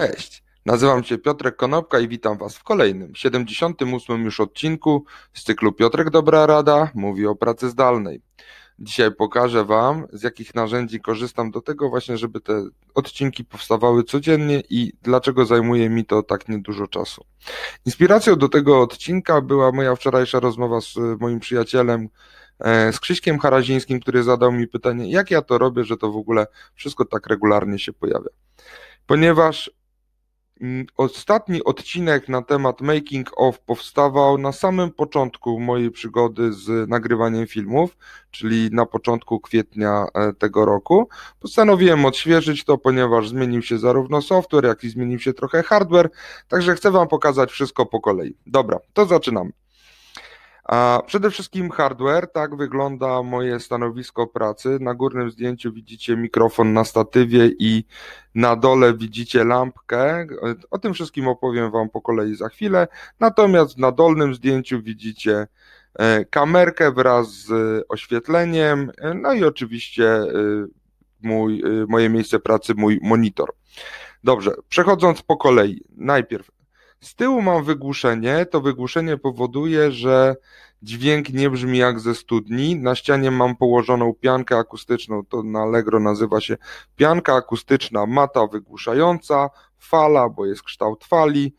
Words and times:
Cześć, 0.00 0.42
nazywam 0.66 1.04
się 1.04 1.18
Piotrek 1.18 1.56
Konopka 1.56 1.98
i 1.98 2.08
witam 2.08 2.38
Was 2.38 2.56
w 2.56 2.62
kolejnym, 2.62 3.14
78 3.14 4.24
już 4.24 4.40
odcinku 4.40 5.04
z 5.32 5.42
cyklu 5.42 5.72
Piotrek 5.72 6.10
Dobra 6.10 6.46
Rada 6.46 6.90
mówi 6.94 7.26
o 7.26 7.34
pracy 7.34 7.68
zdalnej. 7.68 8.20
Dzisiaj 8.78 9.14
pokażę 9.14 9.64
Wam, 9.64 10.06
z 10.12 10.22
jakich 10.22 10.54
narzędzi 10.54 11.00
korzystam 11.00 11.50
do 11.50 11.60
tego 11.60 11.88
właśnie, 11.88 12.16
żeby 12.16 12.40
te 12.40 12.64
odcinki 12.94 13.44
powstawały 13.44 14.04
codziennie 14.04 14.62
i 14.70 14.92
dlaczego 15.02 15.46
zajmuje 15.46 15.90
mi 15.90 16.04
to 16.04 16.22
tak 16.22 16.48
niedużo 16.48 16.86
czasu. 16.86 17.24
Inspiracją 17.86 18.36
do 18.36 18.48
tego 18.48 18.80
odcinka 18.80 19.40
była 19.40 19.72
moja 19.72 19.96
wczorajsza 19.96 20.40
rozmowa 20.40 20.80
z 20.80 20.94
moim 21.20 21.40
przyjacielem, 21.40 22.08
e, 22.58 22.92
z 22.92 23.00
Krzyśkiem 23.00 23.38
Harazińskim, 23.38 24.00
który 24.00 24.22
zadał 24.22 24.52
mi 24.52 24.68
pytanie, 24.68 25.10
jak 25.10 25.30
ja 25.30 25.42
to 25.42 25.58
robię, 25.58 25.84
że 25.84 25.96
to 25.96 26.12
w 26.12 26.16
ogóle 26.16 26.46
wszystko 26.74 27.04
tak 27.04 27.26
regularnie 27.26 27.78
się 27.78 27.92
pojawia. 27.92 28.30
Ponieważ 29.06 29.77
ostatni 30.96 31.64
odcinek 31.64 32.28
na 32.28 32.42
temat 32.42 32.80
making 32.80 33.30
of 33.36 33.60
powstawał 33.60 34.38
na 34.38 34.52
samym 34.52 34.90
początku 34.90 35.60
mojej 35.60 35.90
przygody 35.90 36.52
z 36.52 36.88
nagrywaniem 36.88 37.46
filmów, 37.46 37.96
czyli 38.30 38.68
na 38.72 38.86
początku 38.86 39.40
kwietnia 39.40 40.06
e, 40.14 40.32
tego 40.32 40.64
roku. 40.64 41.08
Postanowiłem 41.40 42.04
odświeżyć 42.04 42.64
to, 42.64 42.78
ponieważ 42.78 43.28
zmienił 43.28 43.62
się 43.62 43.78
zarówno 43.78 44.22
software, 44.22 44.64
jak 44.64 44.84
i 44.84 44.90
zmienił 44.90 45.18
się 45.18 45.34
trochę 45.34 45.62
hardware, 45.62 46.10
także 46.48 46.74
chcę 46.74 46.90
Wam 46.90 47.08
pokazać 47.08 47.50
wszystko 47.50 47.86
po 47.86 48.00
kolei. 48.00 48.36
Dobra, 48.46 48.78
to 48.92 49.06
zaczynamy. 49.06 49.50
A 50.68 51.02
przede 51.06 51.30
wszystkim 51.30 51.70
hardware, 51.70 52.32
tak 52.32 52.56
wygląda 52.56 53.22
moje 53.22 53.60
stanowisko 53.60 54.26
pracy. 54.26 54.78
Na 54.80 54.94
górnym 54.94 55.30
zdjęciu 55.30 55.72
widzicie 55.72 56.16
mikrofon 56.16 56.72
na 56.72 56.84
statywie 56.84 57.50
i 57.58 57.84
na 58.34 58.56
dole 58.56 58.94
widzicie 58.94 59.44
lampkę. 59.44 60.26
O 60.70 60.78
tym 60.78 60.94
wszystkim 60.94 61.28
opowiem 61.28 61.70
Wam 61.70 61.90
po 61.90 62.00
kolei 62.00 62.36
za 62.36 62.48
chwilę. 62.48 62.88
Natomiast 63.20 63.78
na 63.78 63.92
dolnym 63.92 64.34
zdjęciu 64.34 64.82
widzicie 64.82 65.46
e, 65.94 66.24
kamerkę 66.24 66.92
wraz 66.92 67.28
z 67.28 67.50
oświetleniem, 67.88 68.90
e, 68.98 69.14
no 69.14 69.32
i 69.32 69.44
oczywiście 69.44 70.06
e, 70.06 70.26
mój, 71.22 71.62
moje 71.88 72.08
miejsce 72.08 72.38
pracy, 72.38 72.74
mój 72.76 73.00
monitor. 73.02 73.52
Dobrze, 74.24 74.54
przechodząc 74.68 75.22
po 75.22 75.36
kolei. 75.36 75.84
Najpierw 75.96 76.57
z 77.00 77.14
tyłu 77.14 77.42
mam 77.42 77.64
wygłuszenie. 77.64 78.46
To 78.46 78.60
wygłuszenie 78.60 79.16
powoduje, 79.16 79.92
że 79.92 80.36
dźwięk 80.82 81.30
nie 81.30 81.50
brzmi 81.50 81.78
jak 81.78 82.00
ze 82.00 82.14
studni. 82.14 82.76
Na 82.76 82.94
ścianie 82.94 83.30
mam 83.30 83.56
położoną 83.56 84.14
piankę 84.14 84.56
akustyczną. 84.56 85.24
To 85.24 85.42
na 85.42 85.60
Allegro 85.60 86.00
nazywa 86.00 86.40
się 86.40 86.56
pianka 86.96 87.34
akustyczna, 87.34 88.06
mata 88.06 88.46
wygłuszająca, 88.46 89.50
fala, 89.78 90.28
bo 90.28 90.46
jest 90.46 90.62
kształt 90.62 91.04
fali, 91.04 91.54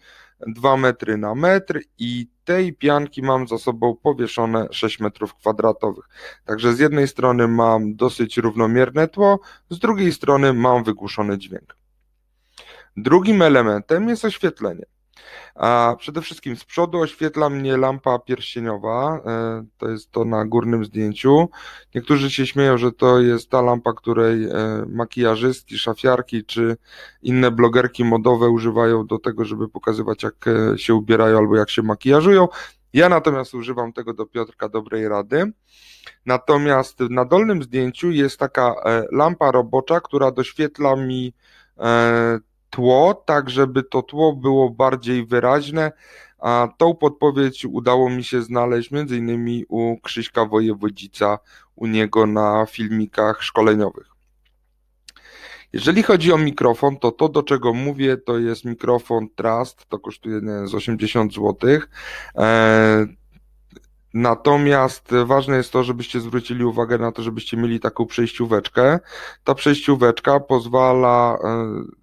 2 0.48 0.78
metry 0.78 1.18
na 1.18 1.36
metr 1.36 1.80
i 1.98 2.28
tej 2.44 2.74
pianki 2.74 3.22
mam 3.22 3.48
za 3.48 3.58
sobą 3.58 3.96
powieszone 4.04 4.68
6 4.72 5.00
metrów 5.00 5.36
kwadratowych. 5.36 6.06
Także 6.46 6.74
z 6.74 6.80
jednej 6.80 7.08
strony 7.08 7.48
mam 7.48 7.96
dosyć 7.96 8.38
równomierne 8.38 9.08
tło, 9.08 9.40
z 9.70 9.80
drugiej 9.80 10.14
strony 10.14 10.54
mam 10.54 10.84
wygłuszony 10.84 11.38
dźwięk. 11.38 11.76
Drugim 12.98 13.42
elementem 13.42 14.10
jest 14.10 14.26
oświetlenie. 14.26 14.86
A 15.60 15.96
przede 16.00 16.22
wszystkim 16.22 16.56
z 16.56 16.64
przodu 16.64 17.00
oświetla 17.00 17.50
mnie 17.50 17.78
lampa 17.78 18.20
pierścieniowa, 18.20 19.22
e, 19.26 19.66
to 19.78 19.90
jest 19.90 20.12
to 20.12 20.26
na 20.26 20.46
górnym 20.46 20.86
zdjęciu. 20.86 21.50
Niektórzy 21.96 22.32
się 22.32 22.48
śmieją, 22.48 22.78
że 22.78 22.92
to 22.92 23.20
jest 23.20 23.50
ta 23.50 23.62
lampa, 23.62 23.94
której 23.94 24.44
e, 24.44 24.52
makijażystki, 24.88 25.78
szafiarki 25.78 26.46
czy 26.46 26.78
inne 27.22 27.52
blogerki 27.52 28.04
modowe 28.04 28.50
używają 28.50 29.08
do 29.08 29.20
tego, 29.20 29.46
żeby 29.46 29.70
pokazywać 29.70 30.24
jak 30.24 30.48
e, 30.48 30.78
się 30.78 30.96
ubierają 30.96 31.38
albo 31.38 31.56
jak 31.56 31.70
się 31.70 31.82
makijażują. 31.82 32.48
Ja 32.94 33.10
natomiast 33.10 33.54
używam 33.54 33.94
tego 33.94 34.14
do 34.14 34.26
Piotrka 34.26 34.70
Dobrej 34.70 35.08
Rady. 35.08 35.52
Natomiast 36.26 37.00
na 37.00 37.26
dolnym 37.26 37.64
zdjęciu 37.64 38.12
jest 38.12 38.40
taka 38.40 38.76
lampa 39.12 39.52
robocza, 39.52 40.00
która 40.00 40.32
doświetla 40.32 40.96
mi 40.96 41.34
tło, 42.70 43.24
tak 43.26 43.50
żeby 43.50 43.84
to 43.84 44.02
tło 44.02 44.34
było 44.34 44.70
bardziej 44.70 45.26
wyraźne, 45.26 45.92
a 46.40 46.68
tą 46.78 46.96
podpowiedź 46.96 47.66
udało 47.66 48.10
mi 48.10 48.24
się 48.24 48.42
znaleźć 48.42 48.92
między 48.92 49.18
innymi 49.18 49.66
u 49.70 49.98
Krzyśka 49.98 50.46
Wojewodzica, 50.46 51.40
u 51.76 51.88
niego 51.88 52.26
na 52.26 52.66
filmikach 52.66 53.44
szkoleniowych. 53.44 54.10
Jeżeli 55.74 56.04
chodzi 56.04 56.34
o 56.34 56.38
mikrofon, 56.38 56.98
to 56.98 57.12
to, 57.12 57.30
do 57.30 57.44
czego 57.44 57.74
mówię, 57.74 58.18
to 58.18 58.38
jest 58.38 58.66
mikrofon 58.66 59.28
Trust, 59.36 59.86
to 59.90 60.00
kosztuje 60.00 60.42
z 60.66 60.76
80 60.76 61.34
zł. 61.34 61.56
E, 62.36 63.06
natomiast 64.14 65.12
ważne 65.26 65.58
jest 65.58 65.72
to, 65.72 65.84
żebyście 65.84 66.20
zwrócili 66.20 66.64
uwagę 66.64 66.98
na 66.98 67.12
to, 67.12 67.24
żebyście 67.24 67.58
mieli 67.58 67.80
taką 67.80 68.06
przejścióweczkę. 68.06 69.00
Ta 69.44 69.56
przejścióweczka 69.56 70.40
pozwala 70.40 71.38
e, 71.44 71.99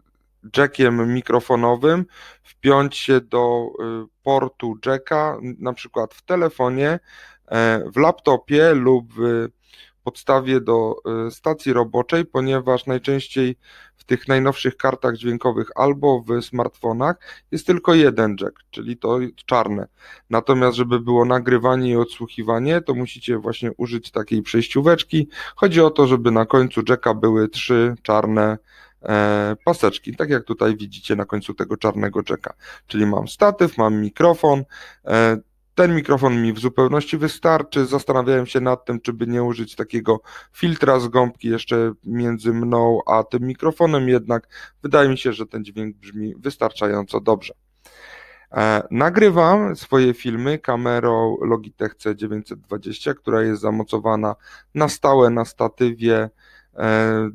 jackiem 0.57 1.15
mikrofonowym 1.15 2.05
wpiąć 2.43 2.97
się 2.97 3.21
do 3.21 3.71
y, 4.05 4.07
portu 4.23 4.75
jacka, 4.87 5.39
na 5.59 5.73
przykład 5.73 6.15
w 6.15 6.23
telefonie, 6.23 6.99
e, 7.49 7.91
w 7.95 7.97
laptopie 7.97 8.75
lub 8.75 9.13
w 9.15 9.49
podstawie 10.07 10.61
do 10.61 10.97
y, 11.27 11.31
stacji 11.31 11.73
roboczej, 11.73 12.25
ponieważ 12.25 12.87
najczęściej 12.87 13.57
w 13.97 14.05
tych 14.05 14.29
najnowszych 14.29 14.77
kartach 14.77 15.17
dźwiękowych 15.17 15.69
albo 15.75 16.21
w 16.21 16.43
smartfonach 16.43 17.17
jest 17.51 17.67
tylko 17.67 17.95
jeden 17.95 18.37
jack, 18.41 18.61
czyli 18.71 18.97
to 18.97 19.19
czarne. 19.47 19.89
Natomiast, 20.31 20.77
żeby 20.77 21.01
było 21.01 21.25
nagrywanie 21.25 21.91
i 21.91 21.97
odsłuchiwanie, 21.97 22.81
to 22.81 22.95
musicie 22.95 23.39
właśnie 23.39 23.71
użyć 23.77 24.11
takiej 24.11 24.43
przejścióweczki. 24.43 25.29
Chodzi 25.57 25.81
o 25.81 25.91
to, 25.91 26.07
żeby 26.07 26.31
na 26.31 26.47
końcu 26.47 26.83
jacka 26.89 27.15
były 27.15 27.49
trzy 27.49 27.95
czarne 28.03 28.59
paseczki, 29.65 30.17
tak 30.17 30.31
jak 30.31 30.45
tutaj 30.45 30.77
widzicie 30.77 31.17
na 31.17 31.25
końcu 31.25 31.55
tego 31.55 31.77
czarnego 31.77 32.21
jacka. 32.31 32.55
Czyli 32.87 33.07
mam 33.07 33.29
statyw, 33.29 33.79
mam 33.79 34.01
mikrofon, 34.01 34.65
e, 35.05 35.37
ten 35.75 35.95
mikrofon 35.95 36.43
mi 36.43 36.53
w 36.53 36.59
zupełności 36.59 37.19
wystarczy. 37.19 37.87
Zastanawiałem 37.87 38.47
się 38.47 38.61
nad 38.61 38.85
tym, 38.85 39.01
czy 39.01 39.13
by 39.13 39.27
nie 39.27 39.43
użyć 39.43 39.75
takiego 39.75 40.21
filtra 40.53 41.01
z 41.01 41.09
gąbki 41.09 41.49
jeszcze 41.49 41.93
między 42.05 42.53
mną 42.53 43.01
a 43.07 43.23
tym 43.23 43.43
mikrofonem, 43.43 44.09
jednak 44.09 44.49
wydaje 44.83 45.09
mi 45.09 45.19
się, 45.19 45.33
że 45.33 45.47
ten 45.47 45.65
dźwięk 45.65 45.97
brzmi 45.97 46.35
wystarczająco 46.39 47.21
dobrze. 47.21 47.55
E, 48.53 48.83
nagrywam 48.91 49.77
swoje 49.77 50.15
filmy 50.15 50.59
kamerą 50.59 51.37
Logitech 51.41 51.97
C920, 51.97 53.15
która 53.15 53.43
jest 53.43 53.63
zamocowana 53.63 54.35
na 54.75 54.89
stałe 54.89 55.31
na 55.31 55.45
statywie 55.45 56.31
E, 56.79 57.31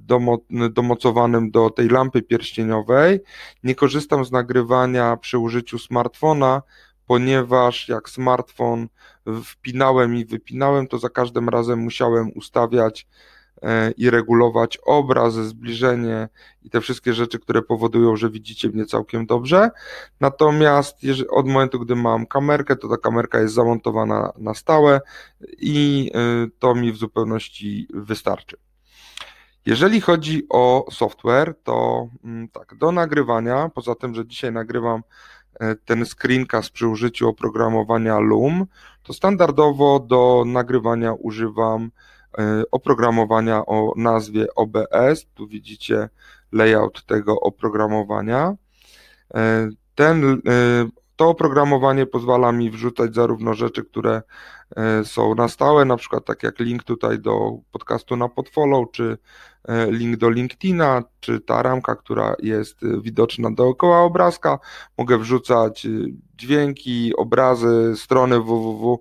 domocowanym 0.71 1.51
do 1.51 1.69
tej 1.69 1.89
lampy 1.89 2.21
pierścieniowej. 2.21 3.19
Nie 3.63 3.75
korzystam 3.75 4.25
z 4.25 4.31
nagrywania 4.31 5.17
przy 5.17 5.37
użyciu 5.37 5.79
smartfona, 5.79 6.61
ponieważ 7.07 7.89
jak 7.89 8.09
smartfon 8.09 8.87
wpinałem 9.43 10.15
i 10.15 10.25
wypinałem, 10.25 10.87
to 10.87 10.97
za 10.97 11.09
każdym 11.09 11.49
razem 11.49 11.79
musiałem 11.79 12.31
ustawiać 12.35 13.07
e, 13.61 13.91
i 13.91 14.09
regulować 14.09 14.77
obraz, 14.85 15.33
zbliżenie 15.33 16.29
i 16.63 16.69
te 16.69 16.81
wszystkie 16.81 17.13
rzeczy, 17.13 17.39
które 17.39 17.61
powodują, 17.61 18.15
że 18.15 18.29
widzicie 18.29 18.69
mnie 18.69 18.85
całkiem 18.85 19.25
dobrze. 19.25 19.69
Natomiast 20.19 20.97
od 21.29 21.47
momentu, 21.47 21.79
gdy 21.79 21.95
mam 21.95 22.25
kamerkę, 22.25 22.75
to 22.75 22.87
ta 22.87 22.97
kamerka 22.97 23.39
jest 23.39 23.53
zamontowana 23.53 24.33
na 24.37 24.53
stałe 24.53 25.01
i 25.59 26.11
e, 26.15 26.47
to 26.59 26.75
mi 26.75 26.91
w 26.91 26.97
zupełności 26.97 27.87
wystarczy. 27.93 28.70
Jeżeli 29.65 30.01
chodzi 30.01 30.45
o 30.49 30.85
software, 30.91 31.55
to 31.63 32.07
mm, 32.23 32.47
tak, 32.47 32.75
do 32.75 32.91
nagrywania, 32.91 33.69
poza 33.75 33.95
tym, 33.95 34.15
że 34.15 34.27
dzisiaj 34.27 34.51
nagrywam 34.51 35.03
e, 35.59 35.75
ten 35.75 36.05
screencast 36.05 36.69
przy 36.69 36.87
użyciu 36.87 37.29
oprogramowania 37.29 38.19
Loom, 38.19 38.65
to 39.03 39.13
standardowo 39.13 39.99
do 39.99 40.43
nagrywania 40.47 41.13
używam 41.13 41.91
e, 42.37 42.63
oprogramowania 42.71 43.65
o 43.65 43.93
nazwie 43.97 44.47
OBS. 44.55 45.25
Tu 45.33 45.47
widzicie 45.47 46.09
layout 46.51 47.05
tego 47.05 47.39
oprogramowania. 47.39 48.55
E, 49.33 49.69
ten 49.95 50.41
to 51.21 51.29
oprogramowanie 51.29 52.05
pozwala 52.05 52.51
mi 52.51 52.71
wrzucać 52.71 53.15
zarówno 53.15 53.53
rzeczy, 53.53 53.83
które 53.83 54.21
e, 54.75 55.05
są 55.05 55.35
na 55.35 55.47
stałe, 55.47 55.85
na 55.85 55.97
przykład 55.97 56.25
tak 56.25 56.43
jak 56.43 56.59
link 56.59 56.83
tutaj 56.83 57.19
do 57.19 57.51
podcastu 57.71 58.15
na 58.15 58.29
Podfollow, 58.29 58.91
czy 58.91 59.17
e, 59.67 59.91
link 59.91 60.17
do 60.17 60.29
LinkedIna, 60.29 61.03
czy 61.19 61.39
ta 61.39 61.63
ramka, 61.63 61.95
która 61.95 62.35
jest 62.39 62.79
widoczna 63.01 63.51
dookoła 63.51 63.99
obrazka. 63.99 64.59
Mogę 64.97 65.17
wrzucać 65.17 65.85
e, 65.85 65.89
dźwięki, 66.37 67.15
obrazy, 67.15 67.93
strony 67.95 68.39
www, 68.39 68.99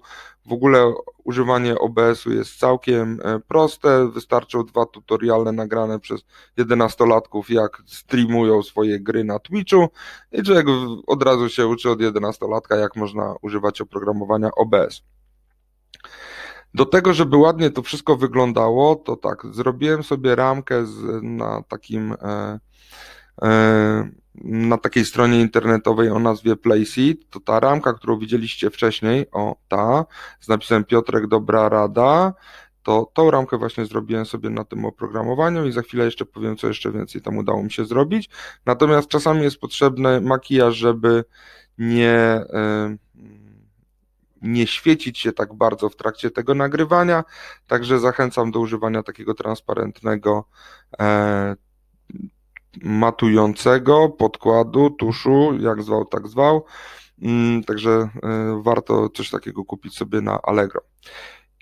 W 0.50 0.52
ogóle 0.52 0.94
używanie 1.24 1.78
OBS-u 1.78 2.32
jest 2.32 2.58
całkiem 2.58 3.20
e, 3.24 3.40
proste. 3.40 4.10
Wystarczą 4.10 4.64
dwa 4.64 4.86
tutoriale 4.86 5.52
nagrane 5.52 6.00
przez 6.00 6.24
11-latków, 6.58 7.42
jak 7.48 7.82
streamują 7.86 8.62
swoje 8.62 9.00
gry 9.00 9.24
na 9.24 9.38
Twitchu 9.38 9.88
i 10.32 10.42
człowiek 10.42 10.66
od 11.06 11.22
razu 11.22 11.48
się 11.48 11.66
uczy 11.66 11.90
od 11.90 11.98
11-latka, 11.98 12.76
jak 12.76 12.96
można 12.96 13.34
używać 13.42 13.80
oprogramowania 13.80 14.50
OBS. 14.56 15.02
Do 16.74 16.86
tego, 16.86 17.14
żeby 17.14 17.36
ładnie 17.36 17.70
to 17.70 17.82
wszystko 17.82 18.16
wyglądało, 18.16 18.96
to 18.96 19.16
tak, 19.16 19.46
zrobiłem 19.50 20.02
sobie 20.02 20.36
ramkę 20.36 20.86
z, 20.86 21.22
na 21.22 21.62
takim 21.68 22.12
e, 22.12 22.58
e, 23.42 24.10
na 24.34 24.78
takiej 24.78 25.04
stronie 25.04 25.40
internetowej 25.40 26.10
o 26.10 26.18
nazwie 26.18 26.56
Playseat, 26.56 27.16
to 27.30 27.40
ta 27.40 27.60
ramka, 27.60 27.92
którą 27.92 28.18
widzieliście 28.18 28.70
wcześniej, 28.70 29.26
o 29.32 29.56
ta, 29.68 30.04
z 30.40 30.48
napisem 30.48 30.84
Piotrek 30.84 31.26
Dobra 31.26 31.68
Rada, 31.68 32.34
to 32.82 33.10
tą 33.14 33.30
ramkę 33.30 33.58
właśnie 33.58 33.86
zrobiłem 33.86 34.26
sobie 34.26 34.50
na 34.50 34.64
tym 34.64 34.84
oprogramowaniu 34.84 35.66
i 35.66 35.72
za 35.72 35.82
chwilę 35.82 36.04
jeszcze 36.04 36.26
powiem, 36.26 36.56
co 36.56 36.68
jeszcze 36.68 36.92
więcej 36.92 37.22
tam 37.22 37.38
udało 37.38 37.62
mi 37.62 37.70
się 37.72 37.84
zrobić. 37.84 38.30
Natomiast 38.66 39.08
czasami 39.08 39.42
jest 39.42 39.60
potrzebny 39.60 40.20
makijaż, 40.20 40.76
żeby 40.76 41.24
nie, 41.78 42.44
nie 44.42 44.66
świecić 44.66 45.18
się 45.18 45.32
tak 45.32 45.54
bardzo 45.54 45.88
w 45.88 45.96
trakcie 45.96 46.30
tego 46.30 46.54
nagrywania, 46.54 47.24
także 47.66 47.98
zachęcam 47.98 48.50
do 48.50 48.60
używania 48.60 49.02
takiego 49.02 49.34
transparentnego 49.34 50.44
e, 51.00 51.56
matującego 52.82 54.08
podkładu, 54.08 54.90
tuszu, 54.90 55.58
jak 55.60 55.82
zwał, 55.82 56.04
tak 56.04 56.28
zwał. 56.28 56.64
Mm, 57.22 57.64
także 57.64 57.90
e, 57.90 58.08
warto 58.62 59.08
coś 59.08 59.30
takiego 59.30 59.64
kupić 59.64 59.96
sobie 59.96 60.20
na 60.20 60.42
Allegro. 60.42 60.80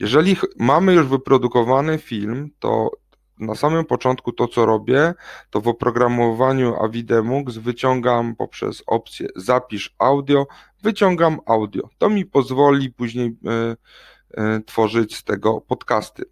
Jeżeli 0.00 0.36
mamy 0.58 0.94
już 0.94 1.06
wyprodukowany 1.06 1.98
film, 1.98 2.50
to 2.58 2.90
na 3.38 3.54
samym 3.54 3.84
początku 3.84 4.32
to, 4.32 4.48
co 4.48 4.66
robię, 4.66 5.14
to 5.50 5.60
w 5.60 5.68
oprogramowaniu 5.68 6.82
Avidemux 6.82 7.56
wyciągam 7.56 8.36
poprzez 8.36 8.82
opcję 8.86 9.28
zapisz 9.36 9.94
audio, 9.98 10.46
wyciągam 10.82 11.40
audio. 11.46 11.88
To 11.98 12.10
mi 12.10 12.26
pozwoli 12.26 12.90
później 12.90 13.28
y, 13.28 14.40
y, 14.40 14.62
tworzyć 14.66 15.16
z 15.16 15.24
tego 15.24 15.60
podcasty. 15.60 16.24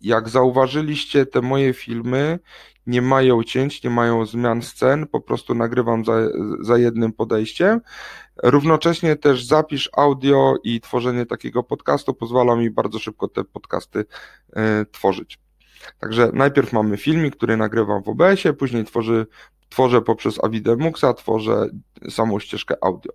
Jak 0.00 0.28
zauważyliście, 0.28 1.26
te 1.26 1.40
moje 1.40 1.72
filmy 1.72 2.38
nie 2.90 3.02
mają 3.02 3.42
cięć, 3.42 3.82
nie 3.82 3.90
mają 3.90 4.26
zmian 4.26 4.62
scen, 4.62 5.06
po 5.06 5.20
prostu 5.20 5.54
nagrywam 5.54 6.04
za, 6.04 6.12
za 6.60 6.78
jednym 6.78 7.12
podejściem. 7.12 7.80
Równocześnie 8.42 9.16
też 9.16 9.44
zapisz 9.44 9.90
audio 9.96 10.54
i 10.64 10.80
tworzenie 10.80 11.26
takiego 11.26 11.62
podcastu 11.62 12.14
pozwala 12.14 12.56
mi 12.56 12.70
bardzo 12.70 12.98
szybko 12.98 13.28
te 13.28 13.44
podcasty 13.44 13.98
y, 14.00 14.06
tworzyć. 14.92 15.38
Także 15.98 16.30
najpierw 16.34 16.72
mamy 16.72 16.96
filmik, 16.96 17.36
który 17.36 17.56
nagrywam 17.56 18.02
w 18.02 18.08
OBS-ie, 18.08 18.52
później 18.52 18.84
tworzy, 18.84 19.26
tworzę 19.68 20.02
poprzez 20.02 20.44
Avidemuxa, 20.44 21.14
tworzę 21.16 21.66
samą 22.08 22.38
ścieżkę 22.38 22.74
audio. 22.80 23.12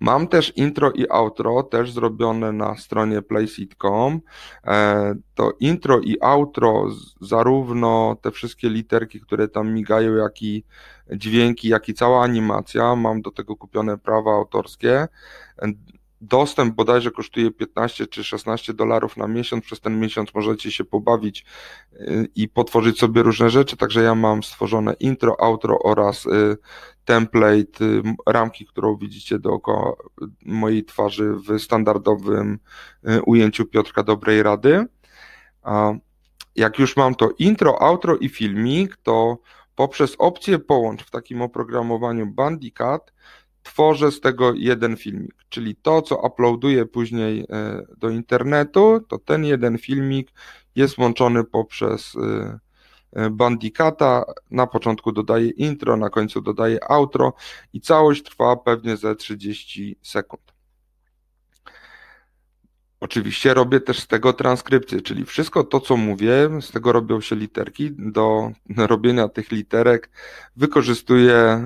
Mam 0.00 0.28
też 0.28 0.52
intro 0.56 0.90
i 0.90 1.08
outro, 1.08 1.62
też 1.62 1.92
zrobione 1.92 2.52
na 2.52 2.76
stronie 2.76 3.22
playseat.com. 3.22 4.20
E, 4.66 5.14
to 5.34 5.52
intro 5.60 6.00
i 6.00 6.16
outro, 6.20 6.86
zarówno 7.20 8.16
te 8.22 8.30
wszystkie 8.30 8.68
literki, 8.68 9.20
które 9.20 9.48
tam 9.48 9.72
migają, 9.72 10.14
jak 10.14 10.42
i 10.42 10.64
dźwięki, 11.12 11.68
jak 11.68 11.88
i 11.88 11.94
cała 11.94 12.22
animacja, 12.22 12.96
mam 12.96 13.22
do 13.22 13.30
tego 13.30 13.56
kupione 13.56 13.98
prawa 13.98 14.30
autorskie. 14.32 15.08
Dostęp 16.20 16.74
bodajże 16.74 17.10
kosztuje 17.10 17.50
15 17.50 18.06
czy 18.06 18.24
16 18.24 18.74
dolarów 18.74 19.16
na 19.16 19.28
miesiąc. 19.28 19.64
Przez 19.64 19.80
ten 19.80 20.00
miesiąc 20.00 20.34
możecie 20.34 20.72
się 20.72 20.84
pobawić 20.84 21.44
y, 21.92 22.28
i 22.34 22.48
potworzyć 22.48 22.98
sobie 22.98 23.22
różne 23.22 23.50
rzeczy. 23.50 23.76
Także 23.76 24.02
ja 24.02 24.14
mam 24.14 24.42
stworzone 24.42 24.94
intro, 25.00 25.40
outro 25.40 25.78
oraz 25.78 26.26
y, 26.26 26.56
template, 27.04 27.84
y, 27.84 28.02
ramki, 28.26 28.66
którą 28.66 28.96
widzicie 28.96 29.38
dookoła 29.38 29.92
mojej 30.46 30.84
twarzy 30.84 31.34
w 31.48 31.58
standardowym 31.58 32.58
ujęciu 33.26 33.66
Piotrka 33.66 34.02
Dobrej 34.02 34.42
Rady. 34.42 34.86
Jak 36.56 36.78
już 36.78 36.96
mam 36.96 37.14
to 37.14 37.30
intro, 37.38 37.82
outro 37.82 38.16
i 38.16 38.28
filmik, 38.28 38.96
to 38.96 39.38
poprzez 39.74 40.16
opcję 40.18 40.58
połącz 40.58 41.02
w 41.02 41.10
takim 41.10 41.42
oprogramowaniu 41.42 42.26
Bandicat 42.26 43.12
tworzę 43.68 44.12
z 44.12 44.20
tego 44.20 44.52
jeden 44.54 44.96
filmik, 44.96 45.34
czyli 45.48 45.76
to, 45.76 46.02
co 46.02 46.16
uploaduję 46.26 46.86
później 46.86 47.46
e, 47.50 47.82
do 47.98 48.10
internetu, 48.10 49.00
to 49.08 49.18
ten 49.18 49.44
jeden 49.44 49.78
filmik 49.78 50.32
jest 50.74 50.98
łączony 50.98 51.44
poprzez 51.44 52.16
e, 52.16 52.58
e, 53.12 53.30
Bandicata. 53.30 54.24
Na 54.50 54.66
początku 54.66 55.12
dodaję 55.12 55.50
intro, 55.50 55.96
na 55.96 56.10
końcu 56.10 56.40
dodaję 56.40 56.90
outro 56.90 57.32
i 57.72 57.80
całość 57.80 58.22
trwa 58.22 58.56
pewnie 58.56 58.96
ze 58.96 59.16
30 59.16 59.96
sekund. 60.02 60.42
Oczywiście 63.00 63.54
robię 63.54 63.80
też 63.80 64.00
z 64.00 64.06
tego 64.06 64.32
transkrypcję, 64.32 65.00
czyli 65.00 65.24
wszystko 65.24 65.64
to, 65.64 65.80
co 65.80 65.96
mówię, 65.96 66.50
z 66.60 66.70
tego 66.70 66.92
robią 66.92 67.20
się 67.20 67.36
literki. 67.36 67.90
Do 67.98 68.50
robienia 68.76 69.28
tych 69.28 69.52
literek 69.52 70.10
wykorzystuję 70.56 71.64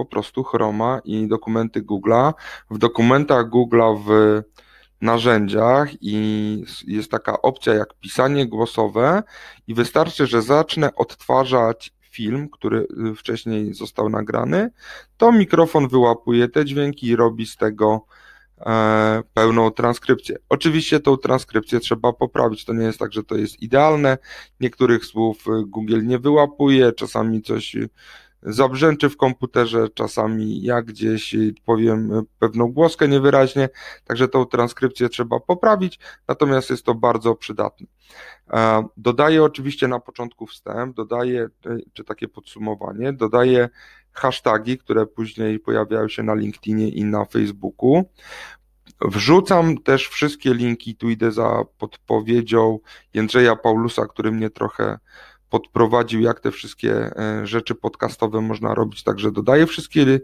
po 0.00 0.04
prostu 0.04 0.42
Chroma 0.42 1.00
i 1.04 1.28
dokumenty 1.28 1.82
Google'a. 1.82 2.32
W 2.70 2.78
dokumentach 2.78 3.46
Google'a 3.50 4.02
w 4.06 4.42
narzędziach 5.00 5.90
i 6.00 6.64
jest 6.86 7.10
taka 7.10 7.42
opcja 7.42 7.74
jak 7.74 7.94
pisanie 7.94 8.46
głosowe 8.46 9.22
i 9.66 9.74
wystarczy, 9.74 10.26
że 10.26 10.42
zacznę 10.42 10.94
odtwarzać 10.94 11.92
film, 12.00 12.48
który 12.48 12.86
y, 13.10 13.14
wcześniej 13.14 13.74
został 13.74 14.08
nagrany, 14.08 14.70
to 15.16 15.32
mikrofon 15.32 15.88
wyłapuje 15.88 16.48
te 16.48 16.64
dźwięki 16.64 17.06
i 17.06 17.16
robi 17.16 17.46
z 17.46 17.56
tego 17.56 18.06
e, 18.60 19.22
pełną 19.34 19.70
transkrypcję. 19.70 20.36
Oczywiście 20.48 21.00
tą 21.00 21.16
transkrypcję 21.16 21.80
trzeba 21.80 22.12
poprawić, 22.12 22.64
to 22.64 22.72
nie 22.72 22.84
jest 22.84 22.98
tak, 22.98 23.12
że 23.12 23.24
to 23.24 23.36
jest 23.36 23.62
idealne, 23.62 24.18
niektórych 24.60 25.04
słów 25.04 25.46
y, 25.46 25.50
Google 25.66 26.06
nie 26.06 26.18
wyłapuje, 26.18 26.92
czasami 26.92 27.42
coś 27.42 27.76
zabrzęczy 28.42 29.10
w 29.10 29.16
komputerze, 29.16 29.88
czasami 29.94 30.62
jak 30.62 30.84
gdzieś 30.84 31.36
powiem 31.64 32.22
pewną 32.38 32.72
głoskę 32.72 33.08
niewyraźnie, 33.08 33.68
także 34.04 34.28
tą 34.28 34.46
transkrypcję 34.46 35.08
trzeba 35.08 35.40
poprawić, 35.40 35.98
natomiast 36.28 36.70
jest 36.70 36.84
to 36.84 36.94
bardzo 36.94 37.34
przydatne. 37.34 37.86
Dodaję 38.96 39.44
oczywiście 39.44 39.88
na 39.88 40.00
początku 40.00 40.46
wstęp, 40.46 40.96
dodaję, 40.96 41.48
czy 41.92 42.04
takie 42.04 42.28
podsumowanie, 42.28 43.12
dodaję 43.12 43.68
hasztagi, 44.12 44.78
które 44.78 45.06
później 45.06 45.58
pojawiają 45.58 46.08
się 46.08 46.22
na 46.22 46.34
LinkedInie 46.34 46.88
i 46.88 47.04
na 47.04 47.24
Facebooku. 47.24 48.04
Wrzucam 49.00 49.78
też 49.78 50.08
wszystkie 50.08 50.54
linki, 50.54 50.96
tu 50.96 51.10
idę 51.10 51.32
za 51.32 51.64
podpowiedzią 51.78 52.78
Jędrzeja 53.14 53.56
Paulusa, 53.56 54.06
który 54.06 54.32
mnie 54.32 54.50
trochę 54.50 54.98
podprowadził, 55.50 56.20
jak 56.20 56.40
te 56.40 56.50
wszystkie 56.50 56.92
e, 56.94 57.46
rzeczy 57.46 57.74
podcastowe 57.74 58.40
można 58.40 58.74
robić. 58.74 59.02
Także 59.02 59.32
dodaję 59.32 59.66
wszystkie 59.66 60.20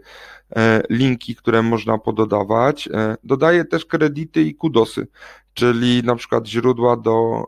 e, 0.55 0.83
linki, 0.89 1.35
które 1.35 1.61
można 1.61 1.97
pododawać. 1.97 2.87
E, 2.87 3.15
dodaję 3.23 3.65
też 3.65 3.85
kredyty 3.85 4.41
i 4.41 4.55
kudosy, 4.55 5.07
czyli 5.53 6.03
na 6.03 6.15
przykład 6.15 6.47
źródła 6.47 6.97
do 6.97 7.43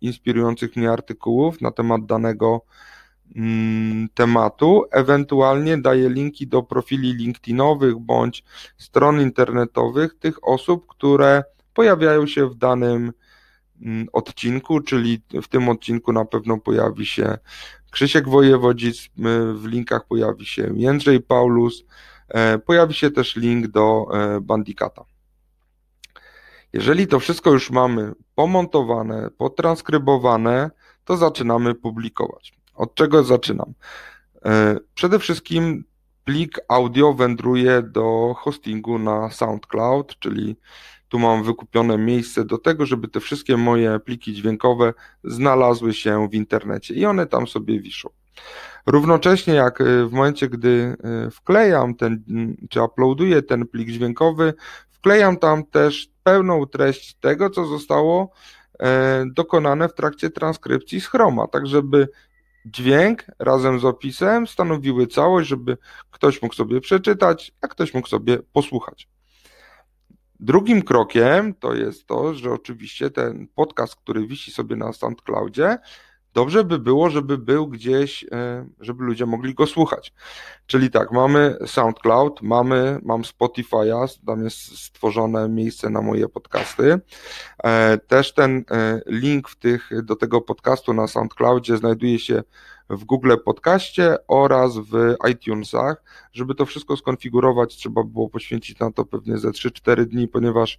inspirujących 0.00 0.76
mnie 0.76 0.90
artykułów 0.90 1.60
na 1.60 1.70
temat 1.70 2.06
danego 2.06 2.60
mm, 3.36 4.08
tematu. 4.14 4.84
Ewentualnie 4.90 5.78
daję 5.78 6.08
linki 6.08 6.46
do 6.46 6.62
profili 6.62 7.14
LinkedInowych 7.14 7.98
bądź 7.98 8.44
stron 8.76 9.20
internetowych 9.20 10.14
tych 10.18 10.48
osób, 10.48 10.86
które 10.86 11.44
pojawiają 11.74 12.26
się 12.26 12.46
w 12.46 12.54
danym 12.54 13.12
odcinku, 14.12 14.80
czyli 14.80 15.22
w 15.42 15.48
tym 15.48 15.68
odcinku 15.68 16.12
na 16.12 16.24
pewno 16.24 16.58
pojawi 16.58 17.06
się 17.06 17.38
Krzysiek 17.90 18.28
Wojewodzic, 18.28 19.10
w 19.54 19.64
linkach 19.64 20.06
pojawi 20.06 20.46
się 20.46 20.72
Jędrzej 20.76 21.20
Paulus, 21.20 21.84
e, 22.28 22.58
pojawi 22.58 22.94
się 22.94 23.10
też 23.10 23.36
link 23.36 23.66
do 23.66 24.06
e, 24.12 24.40
Bandicata. 24.40 25.04
Jeżeli 26.72 27.06
to 27.06 27.20
wszystko 27.20 27.50
już 27.50 27.70
mamy 27.70 28.12
pomontowane, 28.34 29.30
potranskrybowane, 29.38 30.70
to 31.04 31.16
zaczynamy 31.16 31.74
publikować. 31.74 32.52
Od 32.74 32.94
czego 32.94 33.24
zaczynam? 33.24 33.74
E, 34.44 34.76
przede 34.94 35.18
wszystkim 35.18 35.84
plik 36.24 36.60
audio 36.68 37.12
wędruje 37.12 37.82
do 37.82 38.34
hostingu 38.38 38.98
na 38.98 39.30
SoundCloud, 39.30 40.18
czyli 40.18 40.56
tu 41.14 41.18
mam 41.18 41.42
wykupione 41.42 41.98
miejsce 41.98 42.44
do 42.44 42.58
tego, 42.58 42.86
żeby 42.86 43.08
te 43.08 43.20
wszystkie 43.20 43.56
moje 43.56 44.00
pliki 44.00 44.34
dźwiękowe 44.34 44.94
znalazły 45.24 45.94
się 45.94 46.28
w 46.28 46.34
internecie 46.34 46.94
i 46.94 47.06
one 47.06 47.26
tam 47.26 47.46
sobie 47.46 47.80
wiszą. 47.80 48.08
Równocześnie 48.86 49.54
jak 49.54 49.80
y, 49.80 50.06
w 50.06 50.12
momencie, 50.12 50.48
gdy 50.48 50.96
y, 51.26 51.30
wklejam 51.30 51.94
ten, 51.94 52.22
czy 52.70 52.82
uploaduję 52.82 53.42
ten 53.42 53.66
plik 53.66 53.88
dźwiękowy, 53.90 54.54
wklejam 54.90 55.36
tam 55.36 55.64
też 55.64 56.08
pełną 56.22 56.66
treść 56.66 57.14
tego, 57.14 57.50
co 57.50 57.64
zostało 57.64 58.30
e, 58.80 59.24
dokonane 59.34 59.88
w 59.88 59.94
trakcie 59.94 60.30
transkrypcji 60.30 61.00
z 61.00 61.06
Chroma, 61.06 61.46
tak 61.46 61.66
żeby 61.66 62.08
dźwięk 62.64 63.24
razem 63.38 63.80
z 63.80 63.84
opisem 63.84 64.46
stanowiły 64.46 65.06
całość, 65.06 65.48
żeby 65.48 65.76
ktoś 66.10 66.42
mógł 66.42 66.54
sobie 66.54 66.80
przeczytać, 66.80 67.52
a 67.60 67.68
ktoś 67.68 67.94
mógł 67.94 68.08
sobie 68.08 68.38
posłuchać. 68.52 69.08
Drugim 70.44 70.82
krokiem 70.82 71.54
to 71.54 71.74
jest 71.74 72.06
to, 72.06 72.34
że 72.34 72.52
oczywiście 72.52 73.10
ten 73.10 73.48
podcast, 73.54 73.96
który 73.96 74.26
wisi 74.26 74.52
sobie 74.52 74.76
na 74.76 74.92
SoundCloudzie, 74.92 75.78
dobrze 76.34 76.64
by 76.64 76.78
było, 76.78 77.10
żeby 77.10 77.38
był 77.38 77.68
gdzieś, 77.68 78.24
e, 78.32 78.66
żeby 78.80 79.04
ludzie 79.04 79.26
mogli 79.26 79.54
go 79.54 79.66
słuchać. 79.66 80.12
Czyli 80.66 80.90
tak, 80.90 81.12
mamy 81.12 81.56
SoundCloud, 81.66 82.42
mamy, 82.42 82.98
mam 83.02 83.22
Spotify'a, 83.22 84.18
tam 84.26 84.44
jest 84.44 84.78
stworzone 84.78 85.48
miejsce 85.48 85.90
na 85.90 86.02
moje 86.02 86.28
podcasty. 86.28 87.00
E, 87.64 87.98
też 87.98 88.34
ten 88.34 88.64
e, 88.70 89.00
link 89.06 89.48
w 89.48 89.56
tych, 89.56 89.90
do 90.02 90.16
tego 90.16 90.40
podcastu 90.40 90.94
na 90.94 91.06
SoundCloudzie 91.06 91.76
znajduje 91.76 92.18
się 92.18 92.42
w 92.90 93.04
Google 93.04 93.34
Podcaście 93.44 94.16
oraz 94.28 94.78
w 94.78 95.14
iTunesach. 95.30 96.02
Żeby 96.32 96.54
to 96.54 96.66
wszystko 96.66 96.96
skonfigurować, 96.96 97.76
trzeba 97.76 98.04
było 98.04 98.28
poświęcić 98.28 98.78
na 98.78 98.92
to 98.92 99.04
pewnie 99.04 99.38
ze 99.38 99.48
3-4 99.48 100.04
dni, 100.04 100.28
ponieważ 100.28 100.74
e, 100.74 100.78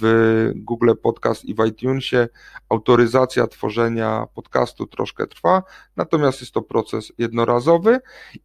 w 0.00 0.50
Google 0.54 0.92
Podcast 1.02 1.44
i 1.44 1.54
w 1.54 1.66
iTunesie 1.66 2.28
autoryzacja 2.68 3.46
tworzenia 3.46 4.26
podcastu 4.34 4.86
troszkę 4.86 5.26
trwa, 5.26 5.62
natomiast 5.96 6.40
jest 6.40 6.52
to 6.52 6.62
proces 6.62 7.12
jednorazowy 7.18 8.00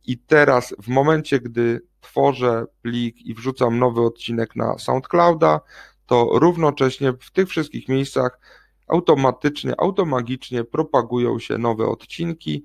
i 0.08 0.18
teraz 0.18 0.76
w 0.84 0.88
momencie, 0.88 1.40
gdy 1.40 1.82
tworzę 2.02 2.66
plik 2.82 3.22
i 3.22 3.34
wrzucam 3.34 3.80
nowy 3.80 4.02
odcinek 4.02 4.56
na 4.56 4.78
SoundClouda, 4.78 5.60
to 6.06 6.30
równocześnie 6.34 7.14
w 7.14 7.32
tych 7.32 7.50
wszystkich 7.50 7.90
miejscach 7.90 8.40
automatycznie, 8.92 9.74
automagicznie 9.78 10.64
propagują 10.64 11.40
się 11.40 11.58
nowe 11.58 11.86
odcinki. 11.86 12.64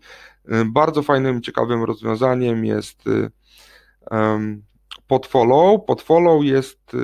Y, 0.52 0.64
bardzo 0.64 1.02
fajnym, 1.02 1.42
ciekawym 1.42 1.85
rozwiązaniem 1.85 2.64
jest 2.64 3.04
um, 4.11 4.62
Podfollow. 5.06 5.85
Podfollow 5.87 6.45
jest 6.45 6.95
y, 6.95 6.99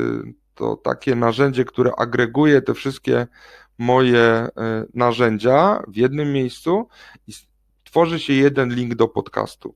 to 0.54 0.76
takie 0.76 1.14
narzędzie, 1.14 1.64
które 1.64 1.92
agreguje 1.98 2.62
te 2.62 2.74
wszystkie 2.74 3.26
moje 3.78 4.48
narzędzia 4.94 5.82
w 5.88 5.96
jednym 5.96 6.32
miejscu 6.32 6.88
i 7.26 7.32
tworzy 7.84 8.20
się 8.20 8.32
jeden 8.32 8.74
link 8.74 8.94
do 8.94 9.08
podcastu. 9.08 9.74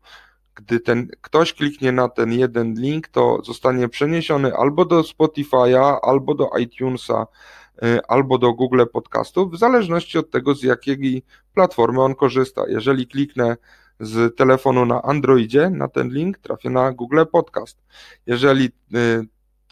Gdy 0.55 0.81
ten 0.81 1.09
ktoś 1.21 1.53
kliknie 1.53 1.93
na 1.93 2.09
ten 2.09 2.33
jeden 2.33 2.75
link, 2.75 3.09
to 3.09 3.41
zostanie 3.45 3.89
przeniesiony 3.89 4.57
albo 4.57 4.85
do 4.85 5.01
Spotify'a, 5.01 5.99
albo 6.03 6.35
do 6.35 6.51
iTunesa, 6.59 7.27
Y, 7.27 7.66
albo 8.09 8.39
do 8.39 8.53
Google 8.53 8.83
Podcastów, 8.93 9.53
w 9.53 9.59
zależności 9.59 10.19
od 10.19 10.31
tego, 10.31 10.55
z 10.55 10.63
jakiej 10.63 11.23
platformy 11.55 12.03
on 12.03 12.15
korzysta. 12.15 12.63
Jeżeli 12.69 13.07
kliknę 13.07 13.57
z 14.01 14.37
telefonu 14.37 14.87
na 14.87 15.03
Androidzie 15.03 15.71
na 15.71 15.89
ten 15.89 16.09
link, 16.09 16.39
trafię 16.39 16.71
na 16.71 16.93
Google 16.93 17.23
Podcast. 17.33 17.79
Jeżeli 18.27 18.65
y, 18.65 19.27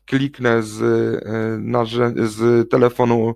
kliknę 0.07 0.63
z, 0.63 0.81
y, 0.81 2.29
z 2.29 2.71
telefonu 2.71 3.35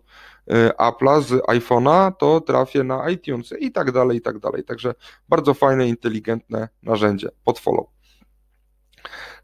Apple'a, 0.78 1.22
z 1.22 1.32
iPhone'a, 1.32 2.12
to 2.18 2.40
trafię 2.40 2.84
na 2.84 3.10
iTunes 3.10 3.54
i 3.60 3.72
tak 3.72 3.92
dalej, 3.92 4.18
i 4.18 4.20
tak 4.20 4.38
dalej. 4.38 4.64
Także 4.64 4.94
bardzo 5.28 5.54
fajne, 5.54 5.88
inteligentne 5.88 6.68
narzędzie. 6.82 7.28
Podfollow. 7.44 7.97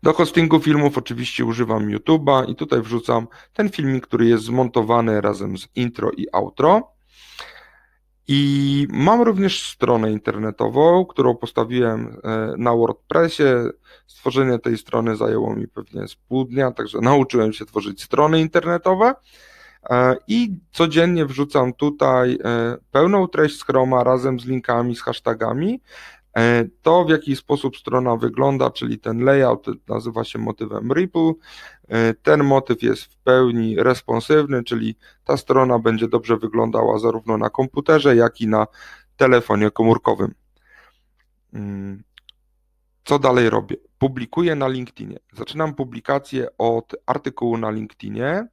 Do 0.02 0.12
hostingu 0.12 0.60
filmów 0.60 0.98
oczywiście 0.98 1.44
używam 1.44 1.88
YouTube'a 1.88 2.50
i 2.50 2.54
tutaj 2.54 2.82
wrzucam 2.82 3.26
ten 3.52 3.70
filmik, 3.70 4.06
który 4.06 4.26
jest 4.26 4.44
zmontowany 4.44 5.20
razem 5.20 5.58
z 5.58 5.68
intro 5.74 6.10
i 6.16 6.26
outro. 6.32 6.94
I 8.28 8.86
mam 8.90 9.22
również 9.22 9.72
stronę 9.72 10.12
internetową, 10.12 11.06
którą 11.06 11.36
postawiłem 11.36 12.16
e, 12.24 12.54
na 12.58 12.74
WordPressie. 12.74 13.42
Stworzenie 14.06 14.58
tej 14.58 14.78
strony 14.78 15.16
zajęło 15.16 15.56
mi 15.56 15.68
pewnie 15.68 16.08
z 16.08 16.14
pół 16.14 16.44
dnia, 16.44 16.70
także 16.70 16.98
nauczyłem 17.10 17.52
się 17.52 17.66
tworzyć 17.66 18.02
strony 18.02 18.40
internetowe. 18.40 19.14
E, 19.90 20.16
I 20.28 20.56
codziennie 20.72 21.26
wrzucam 21.26 21.72
tutaj 21.72 22.38
e, 22.44 22.76
pełną 22.90 23.28
treść 23.28 23.64
Chroma 23.64 24.04
razem 24.04 24.40
z 24.40 24.44
linkami, 24.44 24.96
z 24.96 25.02
hashtagami, 25.02 25.80
to, 26.82 27.04
w 27.04 27.10
jaki 27.10 27.36
sposób 27.36 27.76
strona 27.76 28.16
wygląda, 28.16 28.70
czyli 28.70 28.98
ten 28.98 29.24
layout 29.24 29.66
nazywa 29.88 30.24
się 30.24 30.38
motywem 30.38 30.92
Ripple. 30.92 31.32
E, 31.88 32.14
ten 32.14 32.44
motyw 32.44 32.82
jest 32.82 33.04
w 33.04 33.16
pełni 33.16 33.76
responsywny, 33.76 34.64
czyli 34.64 34.96
ta 35.24 35.36
strona 35.36 35.78
będzie 35.78 36.08
dobrze 36.08 36.36
wyglądała 36.36 36.98
zarówno 36.98 37.38
na 37.38 37.50
komputerze, 37.50 38.16
jak 38.16 38.40
i 38.40 38.46
na 38.46 38.66
telefonie 39.16 39.70
komórkowym. 39.70 40.34
Mm, 41.52 42.02
co 43.04 43.18
dalej 43.18 43.50
robię? 43.50 43.76
Publikuję 43.98 44.54
na 44.54 44.68
LinkedInie. 44.68 45.18
Zaczynam 45.32 45.74
publikację 45.74 46.48
od 46.58 46.94
artykułu 47.06 47.56
na 47.58 47.70
LinkedInie. 47.70 48.46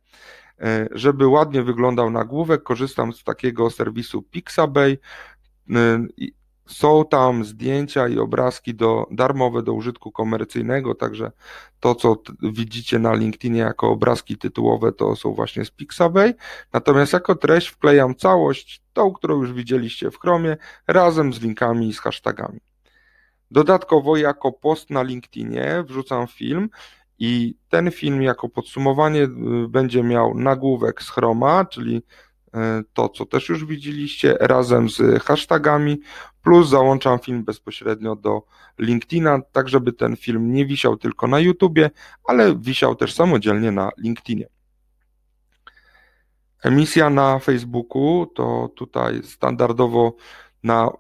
E, 0.59 0.88
żeby 0.91 1.27
ładnie 1.27 1.63
wyglądał 1.63 2.11
nagłówek, 2.11 2.63
korzystam 2.63 3.13
z 3.13 3.23
takiego 3.23 3.69
serwisu 3.69 4.21
Pixabay 4.21 4.97
są 6.72 7.06
tam 7.06 7.46
zdjęcia 7.46 8.08
i 8.08 8.20
obrazki 8.20 8.75
do, 8.75 9.08
darmowe 9.12 9.63
do 9.63 9.74
użytku 9.74 10.12
komercyjnego, 10.12 10.96
także 10.96 11.32
to, 11.80 11.96
co 11.96 12.18
widzicie 12.42 13.00
na 13.00 13.13
LinkedInie 13.13 13.60
jako 13.60 13.90
obrazki 13.90 14.38
tytułowe, 14.38 14.92
to 14.92 15.16
są 15.16 15.34
właśnie 15.34 15.66
z 15.66 15.72
Pixabay. 15.72 16.34
Natomiast 16.74 17.13
jako 17.13 17.36
treść 17.36 17.68
wklejam 17.68 18.16
całość, 18.16 18.82
tą, 18.94 19.13
którą 19.13 19.42
już 19.42 19.54
widzieliście 19.54 20.12
w 20.12 20.20
Chromie, 20.20 20.58
razem 20.88 21.34
z 21.34 21.42
linkami 21.42 21.88
i 21.88 21.94
z 21.94 22.00
hashtagami. 22.00 22.60
Dodatkowo 23.51 24.18
jako 24.18 24.51
post 24.51 24.90
na 24.90 25.04
LinkedInie 25.04 25.84
wrzucam 25.88 26.28
film 26.28 26.70
i 27.20 27.56
ten 27.70 27.92
film 27.92 28.22
jako 28.22 28.50
podsumowanie 28.50 29.24
y, 29.24 29.30
będzie 29.70 30.04
miał 30.04 30.36
nagłówek 30.36 31.04
z 31.04 31.10
Chroma, 31.10 31.66
czyli 31.66 32.01
to, 32.93 33.10
co 33.10 33.25
też 33.25 33.50
już 33.50 33.65
widzieliście, 33.65 34.38
razem 34.39 34.89
z 34.89 35.24
hashtagami, 35.24 36.01
plus 36.43 36.70
załączam 36.70 37.20
film 37.20 37.43
bezpośrednio 37.43 38.15
do 38.15 38.43
LinkedIna, 38.79 39.41
tak 39.51 39.70
żeby 39.70 39.93
ten 39.93 40.15
film 40.15 40.53
nie 40.53 40.65
wisiał 40.65 40.98
tylko 40.98 41.27
na 41.27 41.39
YouTubie, 41.39 41.89
ale 42.24 42.55
wisiał 42.55 42.96
też 42.96 43.13
samodzielnie 43.13 43.72
na 43.72 43.89
LinkedInie. 43.98 44.48
Emisja 46.63 47.10
na 47.10 47.39
Facebooku 47.39 48.25
to 48.36 48.70
tutaj 48.75 49.24
standardowo 49.24 50.15
na 50.63 50.86
e, 50.88 50.91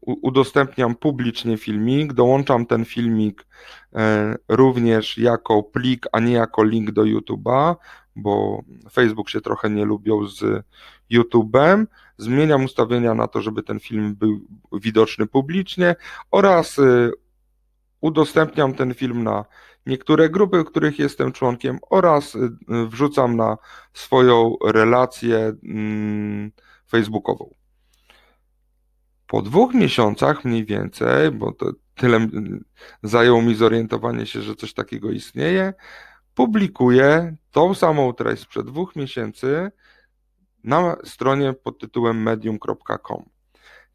udostępniam 0.00 0.94
publicznie 0.94 1.56
filmik, 1.56 2.12
dołączam 2.12 2.66
ten 2.66 2.84
filmik 2.84 3.46
e, 3.94 4.34
również 4.48 5.18
jako 5.18 5.62
plik, 5.62 6.06
a 6.12 6.20
nie 6.20 6.32
jako 6.32 6.64
link 6.64 6.90
do 6.90 7.02
YouTube'a 7.02 7.74
bo 8.16 8.62
Facebook 8.92 9.30
się 9.30 9.40
trochę 9.40 9.70
nie 9.70 9.84
lubią 9.84 10.26
z 10.26 10.64
YouTube'em. 11.10 11.86
Zmieniam 12.18 12.64
ustawienia 12.64 13.14
na 13.14 13.28
to, 13.28 13.42
żeby 13.42 13.62
ten 13.62 13.80
film 13.80 14.14
był 14.14 14.40
widoczny 14.72 15.26
publicznie 15.26 15.96
oraz 16.30 16.78
y, 16.78 17.10
udostępniam 18.00 18.74
ten 18.74 18.94
film 18.94 19.22
na 19.22 19.44
niektóre 19.86 20.30
grupy, 20.30 20.64
których 20.64 20.98
jestem 20.98 21.32
członkiem 21.32 21.78
oraz 21.90 22.34
y, 22.34 22.50
wrzucam 22.68 23.36
na 23.36 23.56
swoją 23.92 24.56
relację 24.64 25.52
mm, 25.64 26.52
facebookową. 26.90 27.63
Po 29.26 29.42
dwóch 29.42 29.74
miesiącach 29.74 30.44
mniej 30.44 30.64
więcej, 30.64 31.30
bo 31.30 31.52
to 31.52 31.72
tyle 31.94 32.28
zajęło 33.02 33.42
mi 33.42 33.54
zorientowanie 33.54 34.26
się, 34.26 34.42
że 34.42 34.54
coś 34.54 34.74
takiego 34.74 35.10
istnieje, 35.10 35.74
publikuję 36.34 37.36
tą 37.50 37.74
samą 37.74 38.12
treść 38.12 38.42
sprzed 38.42 38.66
dwóch 38.66 38.96
miesięcy 38.96 39.70
na 40.64 40.96
stronie 41.04 41.52
pod 41.52 41.78
tytułem 41.78 42.22
medium.com. 42.22 43.24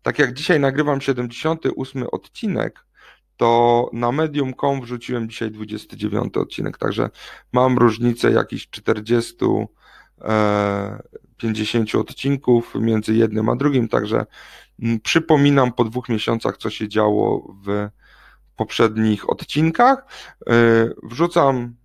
Tak 0.01 0.19
jak 0.19 0.33
dzisiaj 0.33 0.59
nagrywam 0.59 1.01
78 1.01 2.03
odcinek, 2.12 2.86
to 3.38 3.89
na 3.93 4.12
medium.com 4.12 4.81
wrzuciłem 4.81 5.29
dzisiaj 5.29 5.51
29 5.51 6.38
odcinek, 6.38 6.77
także 6.77 7.09
mam 7.53 7.77
różnicę 7.77 8.31
jakichś 8.31 8.69
40 8.69 9.36
50 11.38 11.95
e, 11.95 12.00
odcinków 12.00 12.75
między 12.75 13.13
jednym 13.13 13.50
a 13.50 13.55
drugim, 13.55 13.88
także 13.88 14.25
przypominam 15.03 15.74
po 15.74 15.83
dwóch 15.83 16.09
miesiącach, 16.09 16.57
co 16.57 16.69
się 16.69 16.88
działo 16.88 17.55
w 17.65 17.89
poprzednich 18.55 19.29
odcinkach. 19.29 20.05
E, 20.50 20.53
wrzucam 21.03 21.75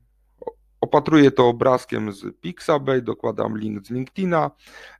Opatruję 0.84 1.30
to 1.30 1.48
obrazkiem 1.48 2.12
z 2.12 2.36
Pixabay, 2.40 3.02
dokładam 3.02 3.58
link 3.58 3.86
z 3.86 3.90
LinkedIna. 3.90 4.50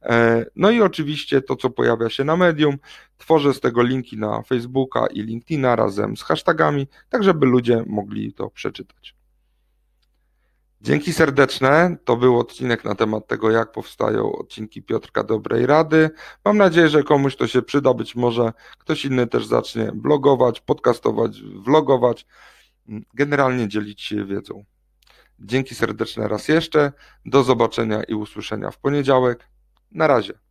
E, 0.02 0.46
no 0.56 0.70
i 0.70 0.82
oczywiście 0.82 1.42
to, 1.42 1.56
co 1.56 1.70
pojawia 1.70 2.10
się 2.10 2.24
na 2.24 2.36
medium, 2.36 2.78
tworzę 3.18 3.54
z 3.54 3.60
tego 3.60 3.82
linki 3.82 4.18
na 4.18 4.42
Facebooka 4.42 5.06
i 5.06 5.22
LinkedIna 5.22 5.76
razem 5.76 6.16
z 6.16 6.22
hashtagami, 6.22 6.86
tak 7.08 7.24
żeby 7.24 7.46
ludzie 7.46 7.84
mogli 7.86 8.32
to 8.32 8.50
przeczytać. 8.50 9.14
Dzięki 10.85 11.12
serdeczne. 11.12 11.97
To 12.05 12.17
był 12.17 12.38
odcinek 12.38 12.85
na 12.85 12.95
temat 12.95 13.26
tego, 13.26 13.50
jak 13.50 13.73
powstają 13.73 14.33
odcinki 14.33 14.83
Piotrka 14.83 15.25
Dobrej 15.25 15.67
Rady. 15.67 16.11
Mam 16.45 16.57
nadzieję, 16.57 16.88
że 16.88 17.03
komuś 17.03 17.37
to 17.37 17.47
się 17.47 17.62
przyda. 17.62 17.95
Być 17.95 18.17
może 18.17 18.53
ktoś 18.79 19.05
inny 19.05 19.26
też 19.26 19.47
zacznie 19.47 19.93
blogować, 19.95 20.61
podcastować, 20.61 21.43
vlogować, 21.43 22.26
generalnie 23.14 23.69
dzielić 23.69 24.03
się 24.03 24.25
wiedzą. 24.25 24.64
Dzięki 25.38 25.75
serdeczne 25.75 26.29
raz 26.29 26.49
jeszcze. 26.49 26.93
Do 27.26 27.43
zobaczenia 27.43 28.03
i 28.03 28.14
usłyszenia 28.14 28.71
w 28.71 28.79
poniedziałek. 28.79 29.49
Na 29.93 30.07
razie. 30.07 30.43